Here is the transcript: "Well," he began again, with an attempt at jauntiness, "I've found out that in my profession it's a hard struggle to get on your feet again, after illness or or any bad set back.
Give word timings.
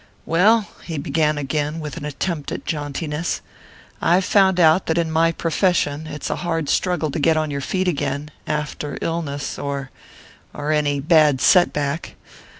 "Well," 0.25 0.67
he 0.81 0.97
began 0.97 1.37
again, 1.37 1.79
with 1.79 1.95
an 1.95 2.05
attempt 2.05 2.51
at 2.51 2.65
jauntiness, 2.65 3.41
"I've 4.01 4.25
found 4.25 4.59
out 4.59 4.87
that 4.87 4.97
in 4.97 5.11
my 5.11 5.31
profession 5.31 6.07
it's 6.07 6.31
a 6.31 6.37
hard 6.37 6.69
struggle 6.69 7.11
to 7.11 7.19
get 7.19 7.37
on 7.37 7.51
your 7.51 7.61
feet 7.61 7.87
again, 7.87 8.31
after 8.47 8.97
illness 8.99 9.59
or 9.59 9.91
or 10.55 10.71
any 10.71 10.99
bad 11.01 11.39
set 11.39 11.71
back. 11.71 12.15